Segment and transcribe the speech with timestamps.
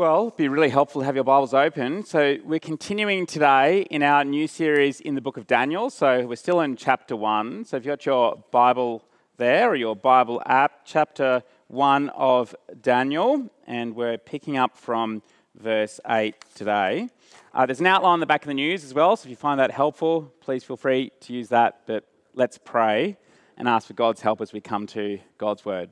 [0.00, 2.06] Well, it'd be really helpful to have your Bibles open.
[2.06, 5.90] So, we're continuing today in our new series in the book of Daniel.
[5.90, 7.66] So, we're still in chapter 1.
[7.66, 9.04] So, if you've got your Bible
[9.36, 15.22] there or your Bible app, chapter 1 of Daniel, and we're picking up from
[15.54, 17.10] verse 8 today.
[17.52, 19.36] Uh, there's an outline on the back of the news as well, so if you
[19.36, 21.82] find that helpful, please feel free to use that.
[21.84, 23.18] But let's pray
[23.58, 25.90] and ask for God's help as we come to God's word.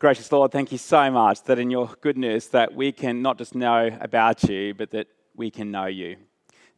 [0.00, 3.56] Gracious Lord, thank you so much that in your goodness that we can not just
[3.56, 6.14] know about you, but that we can know you.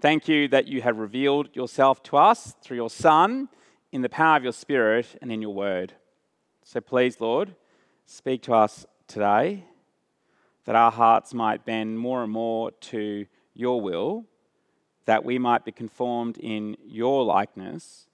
[0.00, 3.50] Thank you that you have revealed yourself to us through your Son,
[3.92, 5.92] in the power of your Spirit, and in your word.
[6.64, 7.54] So please, Lord,
[8.06, 9.64] speak to us today
[10.64, 14.24] that our hearts might bend more and more to your will,
[15.04, 18.06] that we might be conformed in your likeness,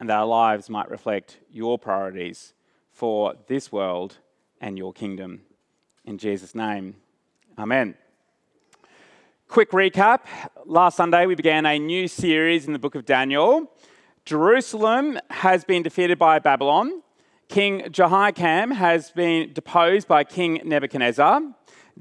[0.00, 2.54] and that our lives might reflect your priorities
[2.90, 4.18] for this world
[4.60, 5.42] and your kingdom.
[6.04, 6.96] In Jesus' name,
[7.58, 7.96] Amen.
[9.48, 10.20] Quick recap.
[10.64, 13.72] Last Sunday, we began a new series in the book of Daniel.
[14.24, 17.02] Jerusalem has been defeated by Babylon.
[17.48, 21.42] King Jehoiakim has been deposed by King Nebuchadnezzar.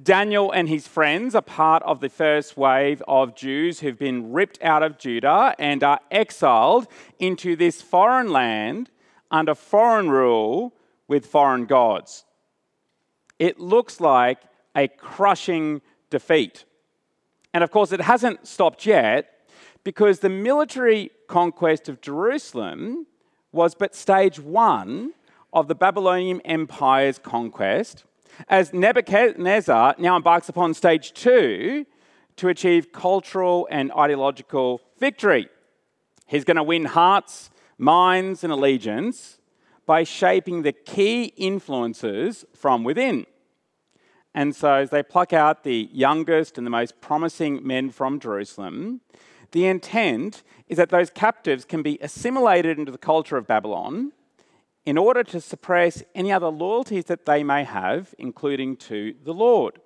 [0.04, 4.62] Daniel and his friends are part of the first wave of Jews who've been ripped
[4.62, 6.86] out of Judah and are exiled
[7.18, 8.92] into this foreign land
[9.32, 10.76] under foreign rule
[11.08, 12.26] with foreign gods
[13.40, 14.40] it looks like
[14.76, 16.66] a crushing defeat.
[17.54, 19.34] And of course, it hasn't stopped yet
[19.84, 23.08] because the military conquest of Jerusalem
[23.52, 25.14] was but stage one
[25.54, 28.04] of the Babylonian Empire's conquest,
[28.50, 31.86] as Nebuchadnezzar now embarks upon stage two
[32.36, 35.48] to achieve cultural and ideological victory.
[36.28, 39.37] He's going to win hearts, minds, and allegiance
[39.88, 43.26] by shaping the key influences from within.
[44.36, 49.02] And so, as they pluck out the youngest and the most promising men from Jerusalem,
[49.52, 54.12] the intent is that those captives can be assimilated into the culture of Babylon
[54.86, 59.80] in order to suppress any other loyalties that they may have, including to the Lord.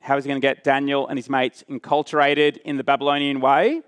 [0.00, 3.82] How is he going to get Daniel and his mates enculturated in the Babylonian way?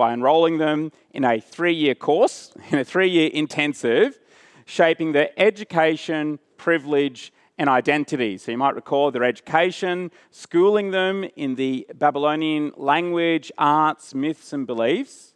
[0.00, 4.18] By enrolling them in a three year course, in a three year intensive,
[4.64, 8.38] shaping their education, privilege, and identity.
[8.38, 14.66] So you might recall their education, schooling them in the Babylonian language, arts, myths, and
[14.66, 15.34] beliefs,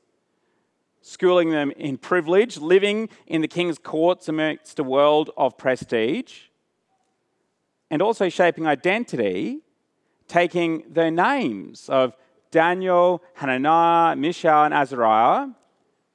[1.03, 6.45] schooling them in privilege, living in the king's courts amidst a world of prestige,
[7.91, 9.61] and also shaping identity,
[10.27, 12.17] taking their names of
[12.55, 15.49] Daniel, Hananiah, Mishael, and Azariah,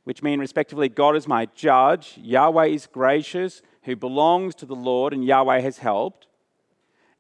[0.06, 5.12] which mean respectively, God is my judge, Yahweh is gracious, who belongs to the Lord,
[5.12, 6.28] and Yahweh has helped,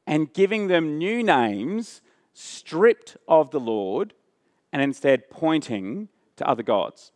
[0.07, 1.99] and giving them new names
[2.31, 4.13] stripped of the Lord
[4.71, 7.11] and instead pointing to other gods.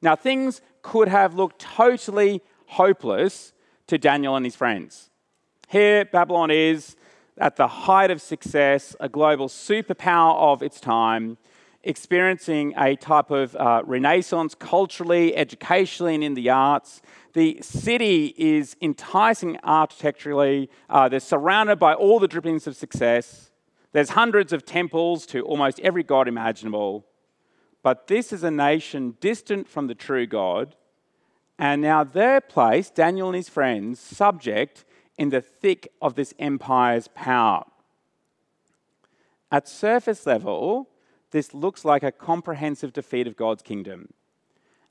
[0.00, 3.52] Now, things could have looked totally hopeless
[3.88, 5.10] to Daniel and his friends.
[5.68, 6.96] Here, Babylon is
[7.40, 11.38] at the height of success, a global superpower of its time,
[11.82, 17.00] experiencing a type of uh, renaissance culturally, educationally, and in the arts.
[17.32, 20.68] The city is enticing architecturally.
[20.90, 23.50] Uh, they're surrounded by all the drippings of success.
[23.92, 27.06] There's hundreds of temples to almost every god imaginable.
[27.82, 30.76] But this is a nation distant from the true God.
[31.58, 34.84] And now they're placed, Daniel and his friends, subject
[35.20, 37.62] in the thick of this empire's power.
[39.52, 40.88] At surface level,
[41.30, 44.14] this looks like a comprehensive defeat of God's kingdom.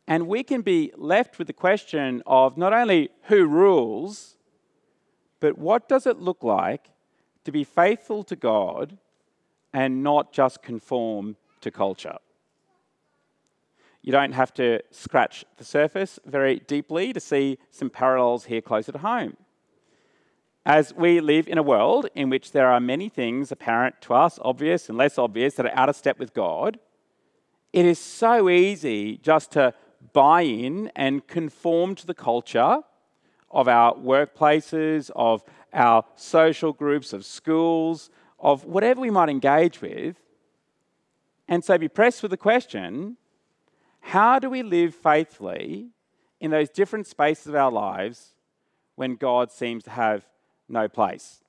[0.07, 4.38] And we can be left with the question of not only who rules,
[5.40, 6.91] but what does it look like
[7.44, 9.00] to be faithful to God
[9.73, 12.19] and not just conform to culture?
[14.03, 18.91] You don't have to scratch the surface very deeply to see some parallels here closer
[18.91, 19.35] to home.
[20.66, 24.38] As we live in a world in which there are many things apparent to us,
[24.41, 26.79] obvious and less obvious, that are out of step with God,
[27.72, 29.73] it is so easy just to
[30.14, 32.79] buy in and conform to the culture
[33.52, 38.09] of our workplaces, of our social groups, of schools,
[38.40, 40.17] of whatever we might engage with.
[41.47, 43.17] And so be pressed with the question
[44.02, 45.90] how do we live faithfully
[46.40, 48.34] in those different spaces of our lives
[48.96, 50.26] when God seems to have
[50.70, 51.42] no place.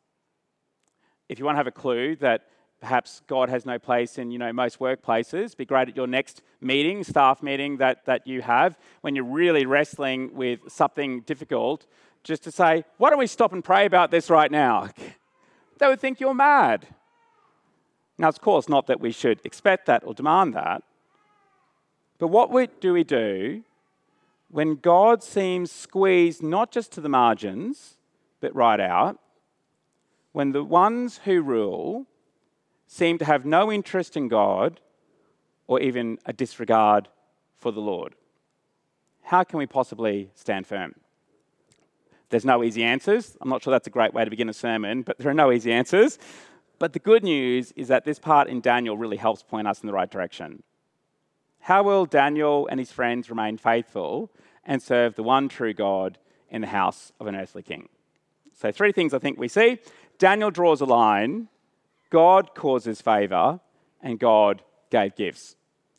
[1.29, 2.47] If you want to have a clue that
[2.81, 6.43] perhaps God has no place in you know most workplaces, be great at your next
[6.61, 11.87] meeting, staff meeting that, that you have when you're really wrestling with something difficult
[12.25, 14.89] just to say, why don't we stop and pray about this right now?
[15.79, 16.87] They would think you're mad.
[18.19, 20.83] Now, of course, not that we should expect that or demand that.
[22.19, 23.63] But what do we do
[24.51, 27.97] when God seems squeezed not just to the margins,
[28.41, 29.19] but right out?
[30.33, 32.07] When the ones who rule
[32.87, 34.81] seem to have no interest in God
[35.67, 37.09] or even a disregard
[37.57, 38.15] for the Lord?
[39.23, 40.95] How can we possibly stand firm?
[42.31, 43.37] There's no easy answers.
[43.41, 45.53] I'm not sure that's a great way to begin a sermon, but there are no
[45.53, 46.19] easy answers.
[46.79, 49.87] But the good news is that this part in Daniel really helps point us in
[49.87, 50.63] the right direction.
[51.61, 54.31] How will Daniel and his friends remain faithful
[54.65, 57.89] and serve the one true God in the house of an earthly king?
[58.55, 59.79] So, three things I think we see
[60.19, 61.49] Daniel draws a line,
[62.11, 63.61] God causes favor,
[64.02, 65.56] and God gave gifts.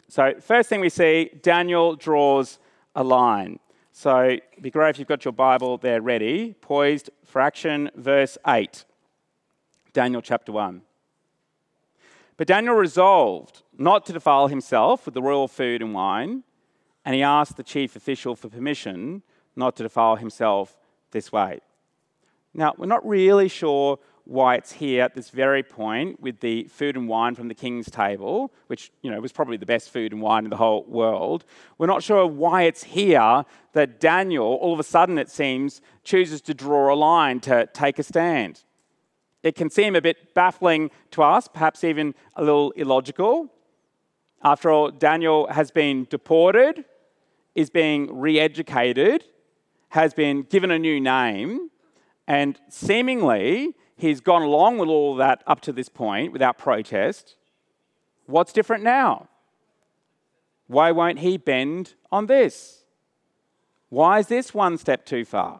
[0.07, 2.59] So, first thing we see, Daniel draws
[2.95, 3.59] a line.
[3.93, 8.37] So, it'd be great if you've got your Bible there ready, poised for action, verse
[8.47, 8.85] 8.
[9.93, 10.81] Daniel chapter 1.
[12.37, 16.43] But Daniel resolved not to defile himself with the royal food and wine,
[17.03, 19.23] and he asked the chief official for permission
[19.55, 20.77] not to defile himself
[21.11, 21.59] this way.
[22.53, 26.95] Now, we're not really sure why it's here at this very point with the food
[26.95, 30.21] and wine from the king's table, which you know was probably the best food and
[30.21, 31.43] wine in the whole world.
[31.77, 33.43] We're not sure why it's here
[33.73, 37.97] that Daniel, all of a sudden it seems, chooses to draw a line to take
[37.99, 38.63] a stand.
[39.43, 43.51] It can seem a bit baffling to us, perhaps even a little illogical.
[44.43, 46.85] After all, Daniel has been deported,
[47.55, 49.25] is being re educated,
[49.89, 51.70] has been given a new name,
[52.31, 57.35] and seemingly he's gone along with all that up to this point without protest.
[58.25, 59.27] What's different now?
[60.67, 62.85] Why won't he bend on this?
[63.89, 65.59] Why is this one step too far?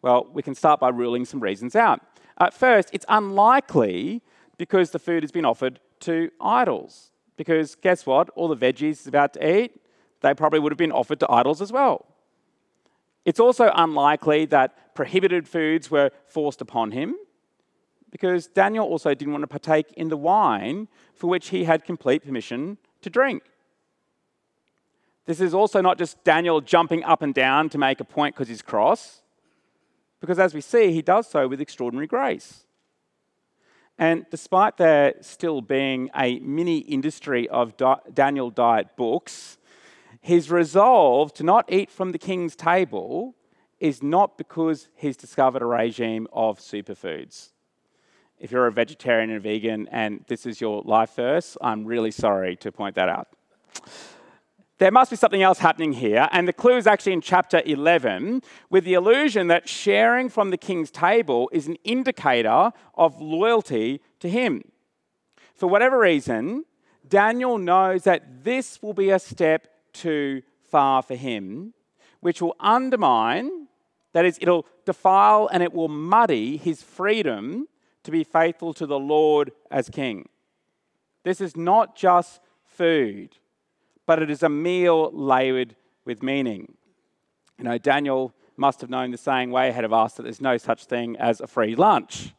[0.00, 2.00] Well, we can start by ruling some reasons out.
[2.38, 4.22] At first, it's unlikely
[4.58, 7.10] because the food has been offered to idols.
[7.36, 8.30] Because guess what?
[8.36, 9.80] All the veggies he's about to eat,
[10.20, 12.06] they probably would have been offered to idols as well.
[13.26, 17.16] It's also unlikely that prohibited foods were forced upon him
[18.10, 22.24] because Daniel also didn't want to partake in the wine for which he had complete
[22.24, 23.42] permission to drink.
[25.26, 28.48] This is also not just Daniel jumping up and down to make a point because
[28.48, 29.22] he's cross
[30.20, 32.64] because as we see, he does so with extraordinary grace.
[33.98, 37.74] And despite there still being a mini industry of
[38.14, 39.58] Daniel diet books,
[40.26, 43.36] his resolve to not eat from the king's table
[43.78, 47.50] is not because he's discovered a regime of superfoods.
[48.40, 52.10] If you're a vegetarian and a vegan and this is your life verse, I'm really
[52.10, 53.28] sorry to point that out
[54.78, 56.28] there must be something else happening here.
[56.32, 60.58] And the clue is actually in chapter 11 with the illusion that sharing from the
[60.58, 64.64] king's table is an indicator of loyalty to him.
[65.54, 66.64] For whatever reason,
[67.08, 71.74] Daniel knows that this will be a step too far for him,
[72.20, 73.68] which will undermine,
[74.12, 77.68] that is, it'll defile and it will muddy his freedom
[78.04, 80.28] to be faithful to the Lord as king.
[81.24, 83.36] This is not just food
[84.06, 86.74] but it is a meal layered with meaning.
[87.58, 90.56] You know, Daniel must have known the saying way ahead of us that there's no
[90.56, 92.32] such thing as a free lunch.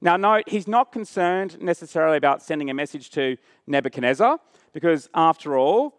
[0.00, 4.38] Now, note, he's not concerned necessarily about sending a message to Nebuchadnezzar,
[4.72, 5.96] because after all,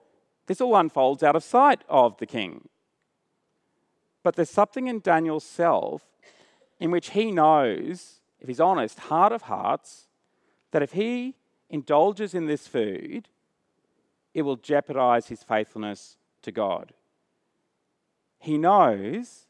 [0.48, 2.68] this all unfolds out of sight of the king.
[4.24, 6.04] But there's something in Daniel's self
[6.80, 10.08] in which he knows, if he's honest, heart of hearts,
[10.72, 11.36] that if he
[11.70, 13.30] indulges in this food,
[14.34, 16.94] it will jeopardize his faithfulness to God.
[18.40, 19.48] He knows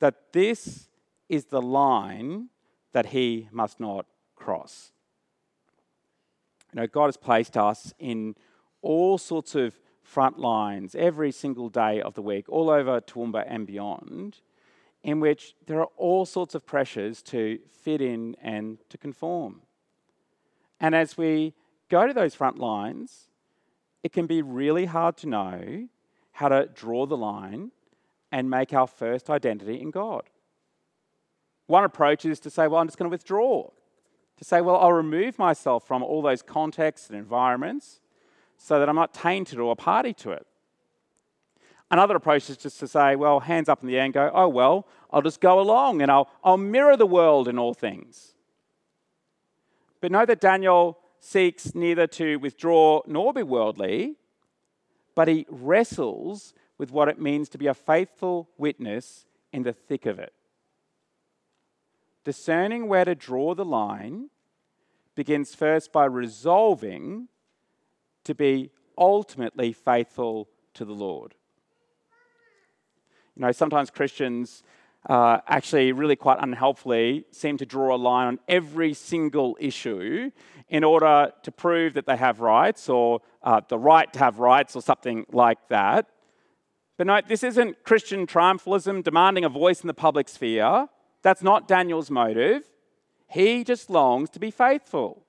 [0.00, 0.88] that this
[1.28, 2.48] is the line
[2.92, 4.92] that he must not cross.
[6.72, 8.34] You know, God has placed us in
[8.80, 9.78] all sorts of
[10.12, 14.40] front lines every single day of the week, all over Toowoomba and beyond,
[15.02, 19.62] in which there are all sorts of pressures to fit in and to conform.
[20.78, 21.54] And as we
[21.88, 23.28] go to those front lines,
[24.02, 25.88] it can be really hard to know
[26.32, 27.70] how to draw the line
[28.30, 30.24] and make our first identity in God.
[31.68, 33.70] One approach is to say, well, I'm just going to withdraw.
[34.36, 38.01] To say, well, I'll remove myself from all those contexts and environments
[38.62, 40.46] so that I'm not tainted or a party to it.
[41.90, 44.48] Another approach is just to say, well, hands up in the air and go, oh,
[44.48, 48.34] well, I'll just go along and I'll, I'll mirror the world in all things.
[50.00, 54.14] But know that Daniel seeks neither to withdraw nor be worldly,
[55.16, 60.06] but he wrestles with what it means to be a faithful witness in the thick
[60.06, 60.32] of it.
[62.24, 64.30] Discerning where to draw the line
[65.16, 67.26] begins first by resolving
[68.24, 71.34] to be ultimately faithful to the Lord.
[73.36, 74.62] You know, sometimes Christians
[75.08, 80.30] uh, actually, really quite unhelpfully, seem to draw a line on every single issue
[80.68, 84.76] in order to prove that they have rights or uh, the right to have rights
[84.76, 86.06] or something like that.
[86.96, 90.86] But note, this isn't Christian triumphalism demanding a voice in the public sphere.
[91.22, 92.62] That's not Daniel's motive.
[93.26, 95.24] He just longs to be faithful.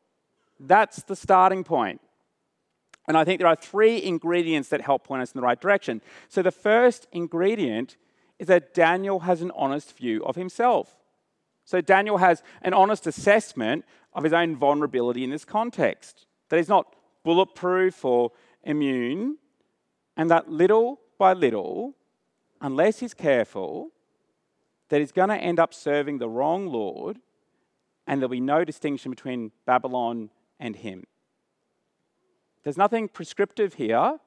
[0.59, 2.00] That's the starting point.
[3.07, 6.01] And I think there are three ingredients that help point us in the right direction.
[6.29, 7.98] So the first ingredient
[8.39, 10.95] is that Daniel has an honest view of himself.
[11.65, 16.69] So Daniel has an honest assessment of his own vulnerability in this context, that he's
[16.69, 18.31] not bulletproof or
[18.63, 19.38] immune,
[20.15, 21.95] and that little by little,
[22.62, 23.91] unless he's careful,
[24.89, 27.17] that he's going to end up serving the wrong Lord,
[28.05, 30.29] and there'll be no distinction between Babylon
[30.60, 31.05] and him.
[32.63, 34.20] There's nothing prescriptive here,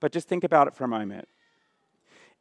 [0.00, 1.28] but just think about it for a moment.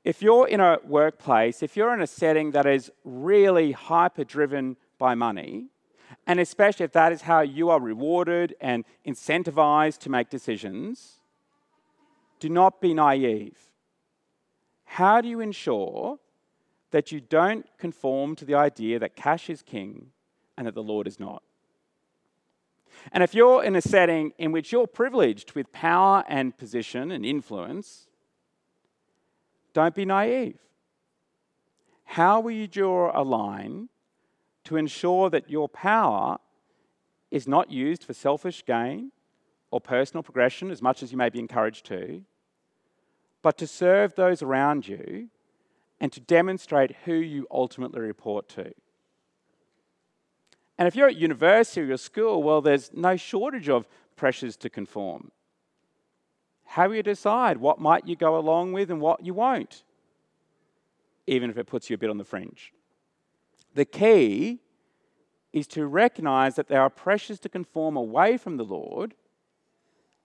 [0.03, 4.77] If you're in a workplace, if you're in a setting that is really hyper driven
[4.97, 5.67] by money,
[6.25, 11.19] and especially if that is how you are rewarded and incentivized to make decisions,
[12.39, 13.57] do not be naive.
[14.85, 16.17] How do you ensure
[16.91, 20.07] that you don't conform to the idea that cash is king
[20.57, 21.43] and that the Lord is not?
[23.11, 27.25] And if you're in a setting in which you're privileged with power and position and
[27.25, 28.07] influence,
[29.73, 30.57] don't be naive.
[32.03, 33.89] How will you draw a line
[34.65, 36.37] to ensure that your power
[37.31, 39.11] is not used for selfish gain
[39.71, 42.23] or personal progression as much as you may be encouraged to,
[43.41, 45.29] but to serve those around you
[45.99, 48.73] and to demonstrate who you ultimately report to.
[50.79, 55.29] And if you're at university or school, well, there's no shortage of pressures to conform.
[56.63, 59.83] How will you decide what might you go along with and what you won't,
[61.27, 62.71] even if it puts you a bit on the fringe?
[63.75, 64.59] The key
[65.51, 69.15] is to recognize that there are pressures to conform away from the Lord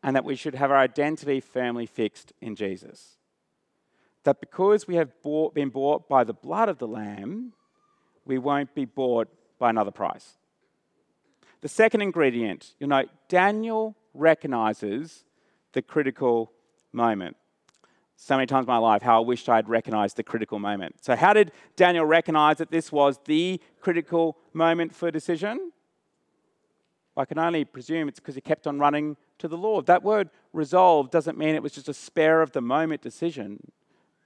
[0.04, 3.16] and that we should have our identity firmly fixed in Jesus.
[4.22, 7.54] That because we have bought, been bought by the blood of the Lamb,
[8.24, 10.36] we won't be bought by another price.
[11.64, 15.24] The second ingredient, you know, Daniel recognizes
[15.72, 16.52] the critical
[16.92, 17.38] moment.
[18.16, 21.02] So many times in my life, how I wished I had recognized the critical moment.
[21.02, 25.72] So, how did Daniel recognize that this was the critical moment for decision?
[27.16, 29.86] I can only presume it's because he kept on running to the Lord.
[29.86, 33.72] That word resolve doesn't mean it was just a spare of the moment decision,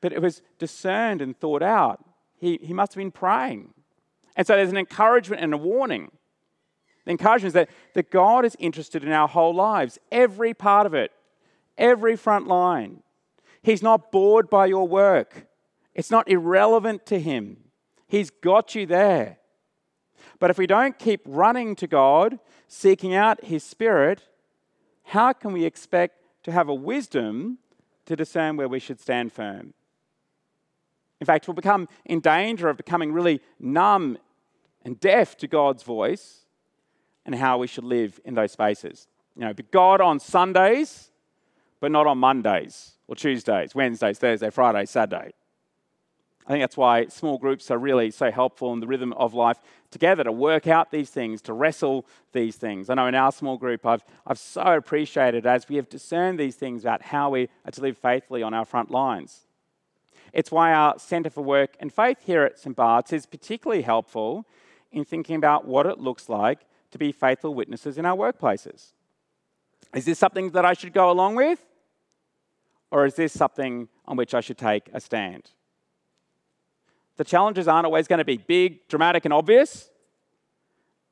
[0.00, 2.04] but it was discerned and thought out.
[2.36, 3.74] He, he must have been praying.
[4.34, 6.10] And so there's an encouragement and a warning.
[7.08, 10.92] The encouragement is that, that God is interested in our whole lives, every part of
[10.92, 11.10] it,
[11.78, 13.02] every front line.
[13.62, 15.46] He's not bored by your work,
[15.94, 17.64] it's not irrelevant to Him.
[18.08, 19.38] He's got you there.
[20.38, 24.24] But if we don't keep running to God, seeking out His Spirit,
[25.04, 27.56] how can we expect to have a wisdom
[28.04, 29.72] to discern where we should stand firm?
[31.22, 34.18] In fact, we'll become in danger of becoming really numb
[34.84, 36.44] and deaf to God's voice
[37.28, 39.06] and how we should live in those spaces.
[39.36, 41.10] You know, but God on Sundays,
[41.78, 45.34] but not on Mondays or Tuesdays, Wednesdays, Thursday, Friday, Saturday.
[46.46, 49.60] I think that's why small groups are really so helpful in the rhythm of life
[49.90, 52.88] together to work out these things, to wrestle these things.
[52.88, 56.56] I know in our small group, I've, I've so appreciated as we have discerned these
[56.56, 59.40] things about how we are to live faithfully on our front lines.
[60.32, 62.74] It's why our Centre for Work and Faith here at St.
[62.74, 64.46] Bart's is particularly helpful
[64.90, 68.92] in thinking about what it looks like to be faithful witnesses in our workplaces.
[69.94, 71.64] Is this something that I should go along with?
[72.90, 75.50] Or is this something on which I should take a stand?
[77.16, 79.90] The challenges aren't always going to be big, dramatic, and obvious.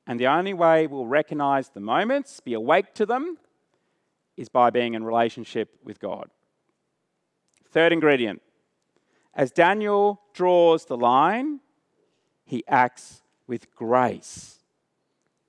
[0.06, 3.38] And the only way we'll recognize the moments, be awake to them,
[4.36, 6.30] is by being in relationship with God.
[7.70, 8.40] Third ingredient
[9.36, 11.60] as Daniel draws the line,
[12.46, 14.55] he acts with grace.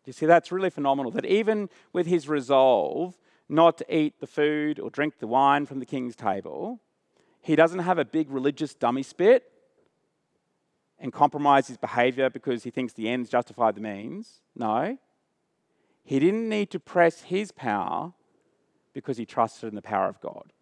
[0.08, 1.12] You see, that's really phenomenal.
[1.12, 3.18] That even with his resolve
[3.50, 6.80] not to eat the food or drink the wine from the king's table,
[7.42, 9.52] he doesn't have a big religious dummy spit
[10.98, 14.40] and compromise his behavior because he thinks the ends justify the means.
[14.56, 14.98] No.
[16.06, 18.14] He didn't need to press his power
[18.94, 20.54] because he trusted in the power of God.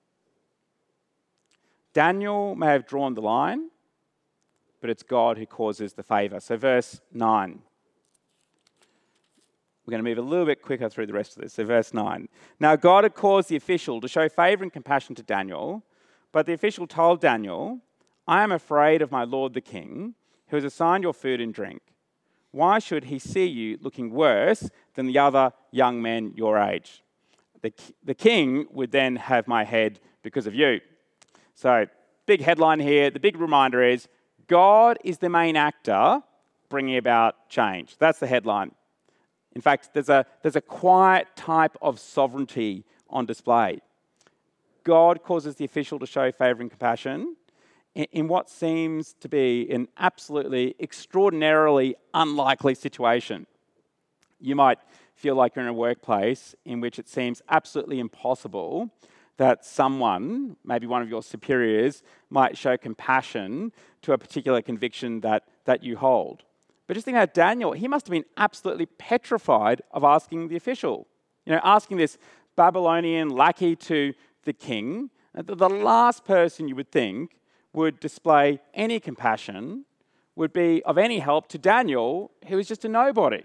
[1.93, 3.69] Daniel may have drawn the line,
[4.81, 6.39] but it's God who causes the favor.
[6.39, 7.61] So, verse 9.
[9.85, 11.53] We're going to move a little bit quicker through the rest of this.
[11.53, 12.27] So, verse 9.
[12.59, 15.83] Now, God had caused the official to show favor and compassion to Daniel,
[16.31, 17.79] but the official told Daniel,
[18.27, 20.15] I am afraid of my lord the king,
[20.47, 21.81] who has assigned your food and drink.
[22.51, 27.03] Why should he see you looking worse than the other young men your age?
[27.61, 27.73] The,
[28.03, 30.81] the king would then have my head because of you.
[31.53, 31.85] So,
[32.25, 33.11] big headline here.
[33.11, 34.07] The big reminder is
[34.47, 36.21] God is the main actor
[36.69, 37.97] bringing about change.
[37.97, 38.71] That's the headline.
[39.55, 43.79] In fact, there's a, there's a quiet type of sovereignty on display.
[44.83, 47.35] God causes the official to show favour and compassion
[47.95, 53.47] in, in what seems to be an absolutely extraordinarily unlikely situation.
[54.39, 54.79] You might
[55.15, 58.91] feel like you're in a workplace in which it seems absolutely impossible
[59.37, 63.71] that someone, maybe one of your superiors, might show compassion
[64.01, 66.43] to a particular conviction that, that you hold.
[66.87, 71.07] But just think about Daniel, he must have been absolutely petrified of asking the official.
[71.45, 72.17] You know, asking this
[72.55, 74.13] Babylonian lackey to
[74.43, 77.37] the king, uh, the last person you would think
[77.73, 79.85] would display any compassion
[80.35, 83.43] would be of any help to Daniel, who was just a nobody.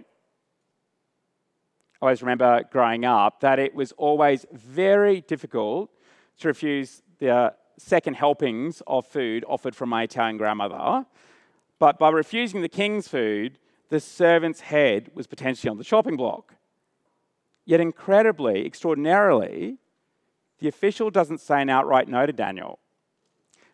[2.03, 5.91] I always remember growing up that it was always very difficult
[6.39, 11.05] to refuse the uh, second helpings of food offered from my Italian grandmother.
[11.81, 13.59] But by refusing the king's food,
[13.89, 16.55] the servant's head was potentially on the chopping block.
[17.65, 19.79] Yet, incredibly, extraordinarily,
[20.59, 22.79] the official doesn't say an outright no to Daniel.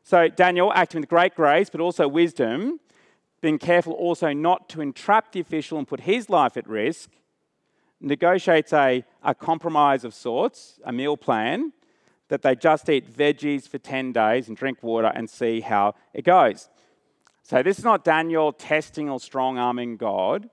[0.05, 2.79] So, Daniel, acting with great grace but also wisdom,
[3.41, 7.11] being careful also not to entrap the official and put his life at risk,
[8.01, 11.73] negotiates a, a compromise of sorts, a meal plan,
[12.29, 16.25] that they just eat veggies for 10 days and drink water and see how it
[16.25, 16.69] goes.
[17.49, 20.51] So, this is not Daniel testing or strong arming God,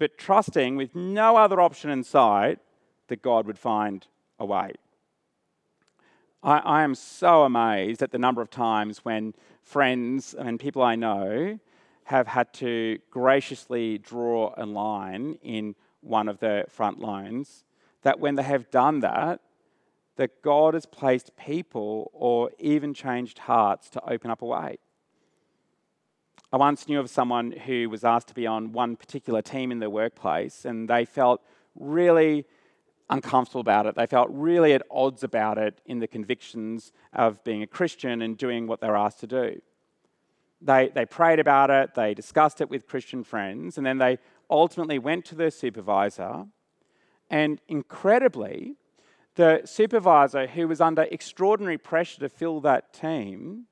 [0.00, 2.58] but trusting with no other option in sight
[3.06, 4.04] that God would find
[4.40, 4.72] a way.
[6.42, 10.96] I, I am so amazed at the number of times when friends and people I
[10.96, 11.60] know
[12.06, 17.62] have had to graciously draw a line in one of the front lines,
[18.02, 19.42] that when they have done that,
[20.16, 24.78] that God has placed people or even changed hearts to open up a way.
[26.52, 29.78] I once knew of someone who was asked to be on one particular team in
[29.78, 31.42] their workplace, and they felt
[31.74, 32.44] really
[33.10, 33.94] uncomfortable about it.
[33.94, 38.36] They felt really at odds about it in the convictions of being a Christian and
[38.36, 39.60] doing what they're asked to do.
[40.60, 44.18] They, they prayed about it, they discussed it with Christian friends, and then they
[44.48, 46.46] ultimately went to their supervisor.
[47.28, 48.76] And incredibly,
[49.34, 53.66] the supervisor, who was under extraordinary pressure to fill that team,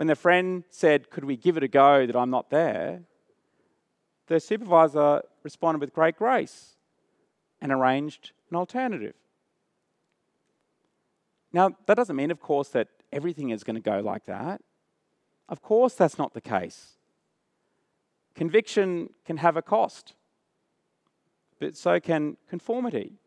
[0.00, 3.02] when the friend said, Could we give it a go that I'm not there?
[4.28, 6.78] The supervisor responded with great grace
[7.60, 9.12] and arranged an alternative.
[11.52, 14.62] Now, that doesn't mean, of course, that everything is going to go like that.
[15.50, 16.96] Of course, that's not the case.
[18.34, 20.14] Conviction can have a cost,
[21.58, 23.18] but so can conformity.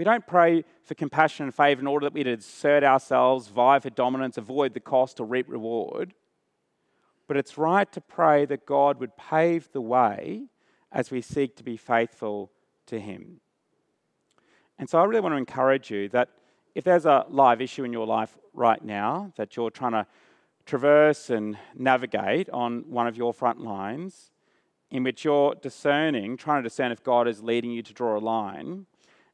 [0.00, 3.90] We don't pray for compassion and favour in order that we'd assert ourselves, vie for
[3.90, 6.14] dominance, avoid the cost, or reap reward.
[7.28, 10.46] But it's right to pray that God would pave the way
[10.90, 12.50] as we seek to be faithful
[12.86, 13.42] to Him.
[14.78, 16.30] And so I really want to encourage you that
[16.74, 20.06] if there's a live issue in your life right now that you're trying to
[20.64, 24.30] traverse and navigate on one of your front lines,
[24.90, 28.18] in which you're discerning, trying to discern if God is leading you to draw a
[28.18, 28.86] line,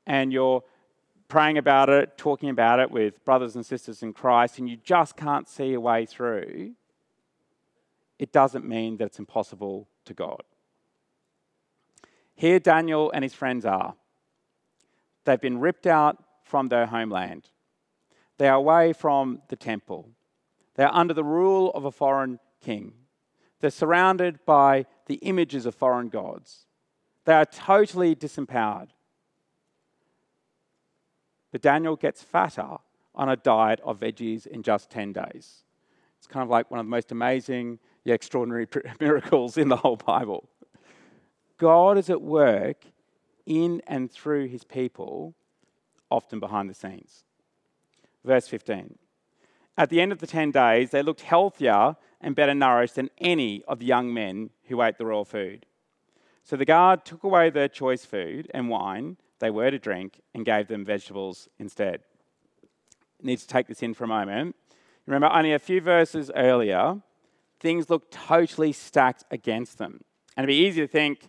[0.06, 0.62] and you're
[1.28, 5.16] praying about it, talking about it with brothers and sisters in Christ, and you just
[5.16, 6.72] can't see a way through,
[8.18, 10.42] it doesn't mean that it's impossible to God.
[12.34, 13.94] Here, Daniel and his friends are.
[15.24, 17.50] They've been ripped out from their homeland.
[18.38, 20.10] They are away from the temple.
[20.74, 22.92] They are under the rule of a foreign king.
[23.60, 26.66] They're surrounded by the images of foreign gods.
[27.24, 28.88] They are totally disempowered.
[31.52, 32.76] But Daniel gets fatter
[33.14, 35.64] on a diet of veggies in just 10 days.
[36.18, 38.66] It's kind of like one of the most amazing, yet extraordinary
[39.00, 40.48] miracles in the whole Bible.
[41.58, 42.84] God is at work
[43.46, 45.34] in and through his people,
[46.10, 47.24] often behind the scenes.
[48.24, 48.98] Verse 15.
[49.78, 53.62] At the end of the 10 days, they looked healthier and better nourished than any
[53.68, 55.66] of the young men who ate the royal food.
[56.42, 60.44] So the guard took away their choice food and wine they were to drink and
[60.44, 62.00] gave them vegetables instead.
[63.22, 64.56] Need to take this in for a moment.
[65.06, 67.00] Remember, only a few verses earlier,
[67.60, 70.00] things look totally stacked against them.
[70.36, 71.28] And it'd be easy to think,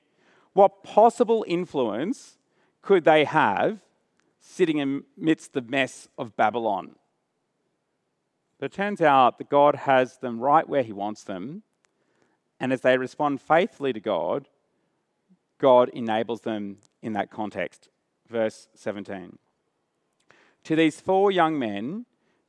[0.54, 2.38] what possible influence
[2.82, 3.80] could they have
[4.39, 6.96] sitting amidst the mess of Babylon?
[8.60, 11.63] But it turns out that God has them right where He wants them.
[12.60, 14.48] And as they respond faithfully to God,
[15.60, 17.89] God enables them in that context.
[18.30, 19.38] Verse 17.
[20.66, 22.06] To these four young men,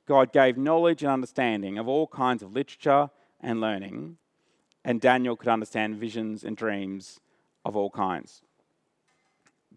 [0.06, 3.10] God gave knowledge and understanding of all kinds of literature
[3.40, 4.16] and learning,
[4.84, 7.20] and Daniel could understand visions and dreams
[7.64, 8.42] of all kinds.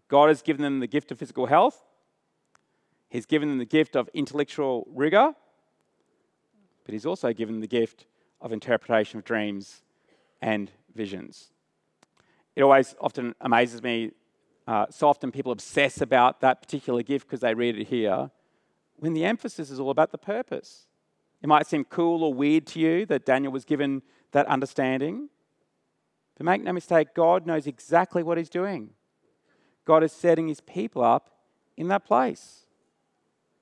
[0.08, 1.84] God has given them the gift of physical health,
[3.08, 5.34] He's given them the gift of intellectual rigor,
[6.84, 8.06] but He's also given them the gift
[8.40, 9.82] of interpretation of dreams
[10.40, 11.52] and visions.
[12.56, 14.12] It always often amazes me.
[14.66, 18.30] Uh, so often people obsess about that particular gift because they read it here,
[18.96, 20.86] when the emphasis is all about the purpose.
[21.42, 25.28] It might seem cool or weird to you that Daniel was given that understanding.
[26.36, 28.90] But make no mistake, God knows exactly what He's doing.
[29.84, 31.30] God is setting His people up
[31.76, 32.66] in that place.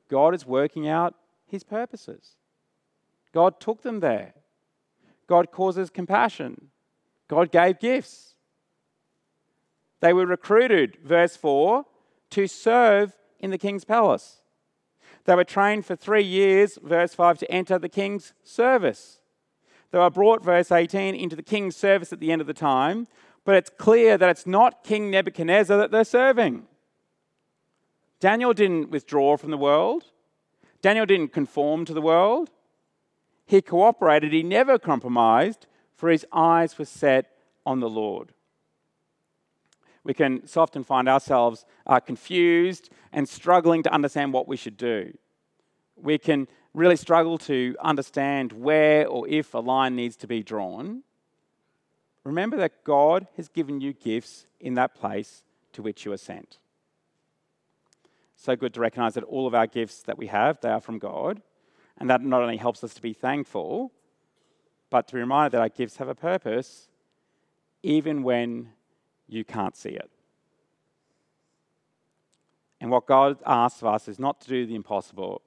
[0.08, 1.14] God is working out
[1.46, 2.36] His purposes.
[3.32, 4.34] God took them there.
[5.26, 6.68] God causes compassion.
[7.28, 8.34] God gave gifts.
[10.00, 11.84] They were recruited, verse 4,
[12.30, 14.40] to serve in the king's palace.
[15.24, 19.20] They were trained for three years, verse 5, to enter the king's service.
[19.90, 23.06] They were brought, verse 18, into the king's service at the end of the time,
[23.44, 26.66] but it's clear that it's not King Nebuchadnezzar that they're serving.
[28.20, 30.04] Daniel didn't withdraw from the world,
[30.82, 32.50] Daniel didn't conform to the world.
[33.44, 37.32] He cooperated, he never compromised, for his eyes were set
[37.66, 38.32] on the Lord
[40.04, 44.76] we can so often find ourselves uh, confused and struggling to understand what we should
[44.76, 45.12] do.
[45.96, 51.02] We can really struggle to understand where or if a line needs to be drawn.
[52.24, 56.58] Remember that God has given you gifts in that place to which you are sent.
[58.36, 60.98] So good to recognize that all of our gifts that we have, they are from
[60.98, 61.42] God.
[61.98, 63.92] And that not only helps us to be thankful,
[64.88, 66.88] but to be reminded that our gifts have a purpose
[67.82, 68.70] even when
[69.32, 70.10] you can't see it.
[72.80, 75.42] And what God asks of us is not to do the impossible,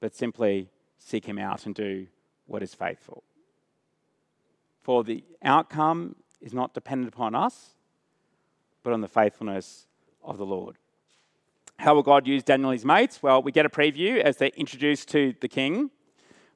[0.00, 2.06] but simply seek Him out and do
[2.46, 3.22] what is faithful.
[4.82, 7.74] For the outcome is not dependent upon us,
[8.82, 9.86] but on the faithfulness
[10.24, 10.76] of the Lord.
[11.78, 13.22] How will God use Daniel and his mates?
[13.22, 15.90] Well, we get a preview as they're introduced to the king.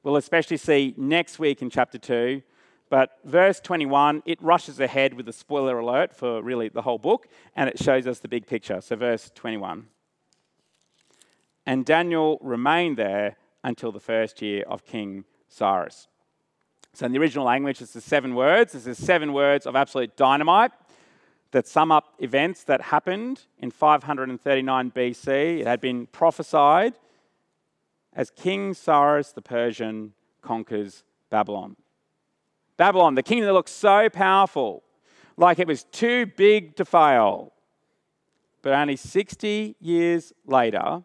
[0.03, 2.41] We'll especially see next week in chapter 2
[2.89, 7.27] but verse 21, it rushes ahead with a spoiler alert for really the whole book,
[7.55, 8.79] and it shows us the big picture.
[8.81, 9.87] So, verse 21.
[11.65, 16.07] And Daniel remained there until the first year of King Cyrus.
[16.93, 18.73] So, in the original language, it's the seven words.
[18.73, 20.71] This is seven words of absolute dynamite
[21.51, 25.59] that sum up events that happened in 539 BC.
[25.61, 26.93] It had been prophesied
[28.13, 31.75] as King Cyrus the Persian conquers Babylon.
[32.77, 34.83] Babylon, the kingdom that looked so powerful,
[35.37, 37.53] like it was too big to fail.
[38.61, 41.03] But only 60 years later,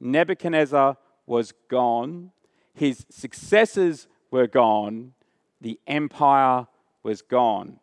[0.00, 2.32] Nebuchadnezzar was gone,
[2.74, 5.12] his successors were gone,
[5.60, 6.66] the empire
[7.02, 7.78] was gone.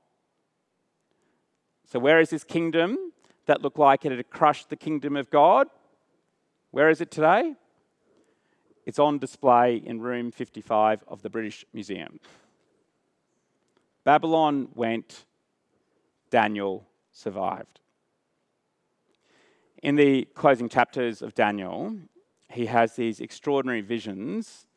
[1.86, 2.98] So, where is this kingdom
[3.46, 5.68] that looked like it had crushed the kingdom of God?
[6.72, 7.56] Where is it today?
[8.86, 12.20] It's on display in room 55 of the British Museum.
[14.04, 15.26] Babylon went,
[16.30, 17.80] Daniel survived.
[19.82, 21.96] In the closing chapters of Daniel,
[22.50, 24.68] he has these extraordinary visions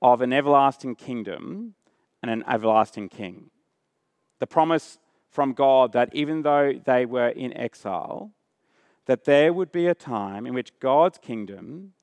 [0.00, 1.74] of an everlasting kingdom
[2.22, 3.50] and an everlasting king.
[4.38, 8.32] The promise from God that even though they were in exile,
[9.06, 11.94] that there would be a time in which God's kingdom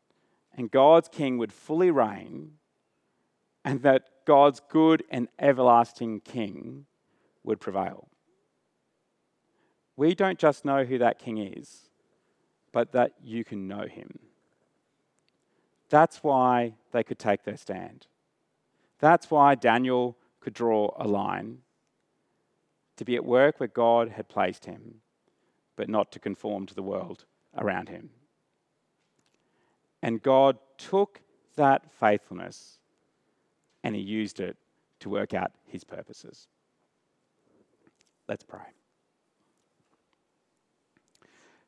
[0.57, 2.53] and God's king would fully reign,
[3.63, 6.85] and that God's good and everlasting King
[7.43, 8.09] would prevail.
[9.97, 11.89] We don't just know who that King is,
[12.71, 14.19] but that you can know him.
[15.89, 18.05] That's why they could take their stand.
[18.99, 21.63] That's why Daniel could draw a line
[22.97, 25.01] to be at work where God had placed him,
[25.75, 27.25] but not to conform to the world
[27.57, 28.11] around him.
[30.03, 31.21] And God took
[31.55, 32.78] that faithfulness
[33.83, 34.57] and he used it
[34.99, 36.47] to work out his purposes.
[38.27, 38.59] Let's pray.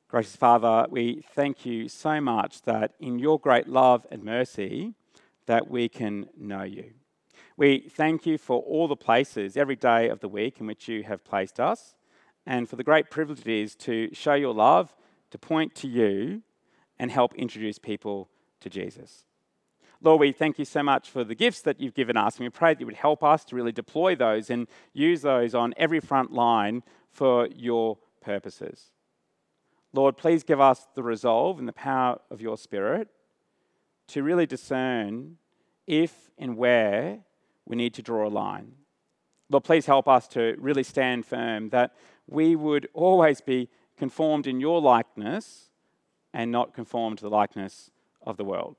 [0.08, 4.94] Gracious Father, we thank you so much that in your great love and mercy
[5.46, 6.92] that we can know you.
[7.56, 11.04] We thank you for all the places every day of the week in which you
[11.04, 11.96] have placed us,
[12.46, 14.96] and for the great privilege it is to show your love,
[15.30, 16.42] to point to you,
[17.00, 19.26] and help introduce people to Jesus.
[20.04, 22.50] Lord, we thank you so much for the gifts that you've given us, and we
[22.50, 26.00] pray that you would help us to really deploy those and use those on every
[26.00, 28.92] front line for your purposes.
[29.94, 33.10] Lord, please give us the resolve and the power of your Spirit
[34.08, 35.38] to really discern
[35.86, 37.20] if and where
[37.68, 38.74] we need to draw a line.
[39.50, 41.94] Lord, please help us to really stand firm that
[42.28, 45.70] we would always be conformed in your likeness
[46.34, 47.92] and not conformed to the likeness
[48.26, 48.78] of the world.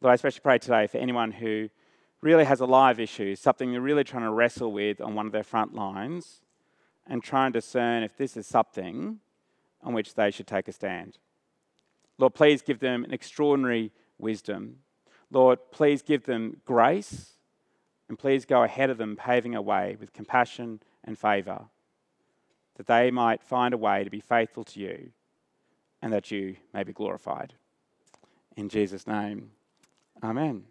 [0.00, 1.68] Lord, I especially pray today for anyone who
[2.22, 5.32] really has a live issue, something they're really trying to wrestle with on one of
[5.32, 6.40] their front lines,
[7.06, 9.18] and try and discern if this is something
[9.82, 11.18] on which they should take a stand.
[12.16, 14.76] Lord, please give them an extraordinary wisdom.
[15.30, 17.34] Lord, please give them grace,
[18.08, 21.66] and please go ahead of them, paving a way with compassion and favour,
[22.76, 25.10] that they might find a way to be faithful to you
[26.00, 27.52] and that you may be glorified.
[28.56, 29.50] In Jesus' name.
[30.22, 30.69] Amen.